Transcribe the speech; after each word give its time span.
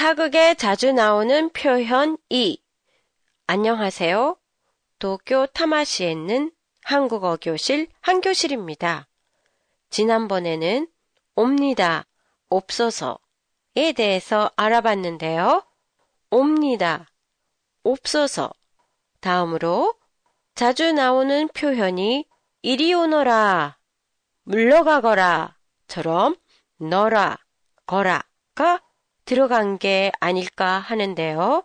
사극에 0.00 0.54
자주 0.54 0.94
나오는 0.94 1.50
표현 1.50 2.16
2. 2.30 2.58
안녕하세요. 3.46 4.34
도쿄 4.98 5.44
타마시에 5.44 6.10
있는 6.10 6.50
한국어 6.82 7.36
교실 7.36 7.86
한교실입니다. 8.00 9.08
지난번에는 9.90 10.88
옵니다, 11.36 12.06
없어서에 12.48 13.92
대해서 13.94 14.50
알아봤는데요. 14.56 15.66
옵니다, 16.30 17.06
없어서. 17.82 18.50
다음으로 19.20 19.94
자주 20.54 20.92
나오는 20.92 21.46
표현이 21.48 22.26
이리 22.62 22.94
오너라, 22.94 23.76
물러가거라, 24.44 25.58
처럼 25.88 26.36
너라, 26.78 27.36
거라가 27.84 28.80
들어간 29.30 29.78
게 29.78 30.10
아닐까 30.18 30.80
하는데요. 30.80 31.62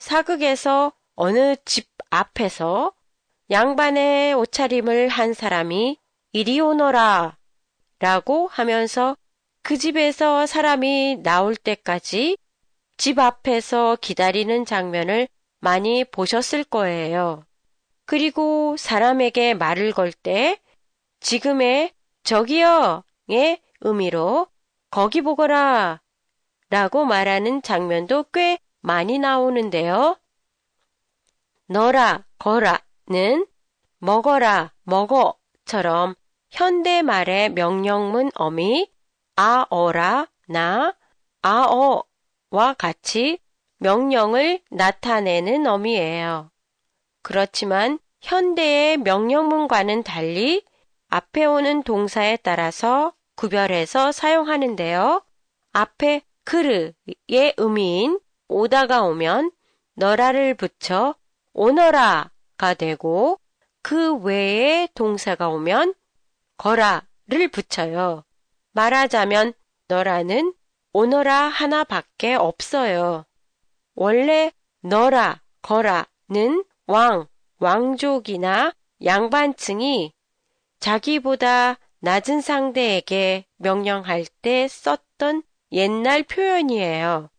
사극에서 0.00 0.92
어느 1.14 1.54
집 1.64 1.88
앞에서 2.10 2.92
양반의 3.52 4.34
옷차림을 4.34 5.06
한 5.06 5.32
사람이 5.32 5.96
이리 6.32 6.58
오너라 6.58 7.38
라고 8.00 8.48
하면서 8.48 9.16
그 9.62 9.78
집에서 9.78 10.44
사람이 10.46 11.18
나올 11.22 11.54
때까지 11.54 12.36
집 12.96 13.20
앞에서 13.20 13.96
기다리는 14.00 14.64
장면을 14.64 15.28
많이 15.60 16.02
보셨을 16.02 16.64
거예요. 16.64 17.44
그리고 18.06 18.76
사람에게 18.76 19.54
말을 19.54 19.92
걸 19.92 20.10
때 20.10 20.58
지금의 21.20 21.92
저기요의 22.24 23.60
의미로 23.82 24.48
거기 24.90 25.20
보거라 25.20 26.00
라고 26.72 27.04
말하는 27.04 27.60
장면도 27.60 28.30
꽤 28.32 28.58
많이 28.80 29.18
나오는데요. 29.18 30.16
너라, 31.66 32.24
거라는 32.38 33.46
먹어라, 33.98 34.72
먹어처럼 34.84 36.14
현대 36.48 37.02
말의 37.02 37.50
명령문 37.50 38.30
어미 38.34 38.90
아어라, 39.36 40.28
나, 40.48 40.96
아어와 41.42 42.72
같이 42.78 43.38
명령을 43.76 44.62
나타내는 44.70 45.66
어미예요. 45.66 46.50
그렇지만 47.20 47.98
현대의 48.22 48.96
명령문과는 48.96 50.04
달리 50.04 50.64
앞에 51.10 51.44
오는 51.44 51.82
동사에 51.82 52.38
따라서 52.38 53.12
구별해서 53.36 54.10
사용하는데요. 54.10 55.22
앞에 55.74 56.22
크르의 56.44 57.54
의미인 57.56 58.20
오다가 58.48 59.02
오면 59.02 59.50
너라를 59.94 60.54
붙여 60.54 61.14
오너라가 61.52 62.74
되고 62.78 63.38
그 63.82 64.16
외에 64.16 64.88
동사가 64.94 65.48
오면 65.48 65.94
거라를 66.56 67.48
붙여요. 67.50 68.24
말하자면 68.72 69.52
너라는 69.88 70.54
오너라 70.92 71.34
하나밖에 71.48 72.34
없어요. 72.34 73.24
원래 73.94 74.52
너라, 74.80 75.40
거라는 75.62 76.64
왕, 76.86 77.26
왕족이나 77.58 78.72
양반층이 79.04 80.12
자기보다 80.80 81.78
낮은 82.00 82.40
상대에게 82.40 83.46
명령할 83.56 84.26
때 84.42 84.66
썼던 84.68 85.42
옛날 85.72 86.22
표현이에요. 86.22 87.30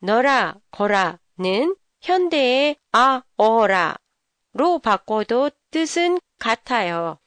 너라, 0.00 0.56
거라는 0.70 1.76
현대의 2.00 2.76
아, 2.92 3.22
어라로 3.36 4.78
바꿔도 4.82 5.50
뜻은 5.70 6.18
같아요. 6.38 7.18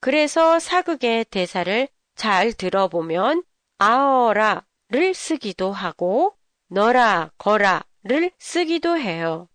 그래서 0.00 0.58
사극의 0.58 1.26
대사를 1.26 1.88
잘 2.16 2.52
들어보면 2.52 3.42
아어라를 3.78 5.14
쓰기도 5.14 5.72
하고 5.72 6.34
너라, 6.68 7.30
거라를 7.38 8.30
쓰기도 8.38 8.98
해요. 8.98 9.48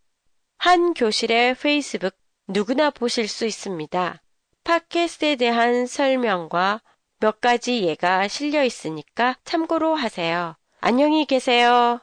한 0.57 0.93
교실의 0.93 1.55
페이스북 1.55 2.13
누구나 2.47 2.89
보실 2.89 3.27
수 3.27 3.45
있습니다. 3.45 4.21
팟캐스트에 4.63 5.35
대한 5.35 5.85
설명과 5.85 6.81
몇 7.19 7.41
가지 7.41 7.83
예가 7.83 8.27
실려 8.29 8.63
있으니까 8.63 9.35
참고로 9.43 9.93
하세요. 9.95 10.55
안녕히 10.79 11.25
계세요. 11.25 11.99